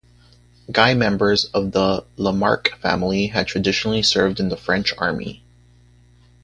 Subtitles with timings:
[0.71, 5.43] Guy members of the Lamarck family had traditionally served in the French army.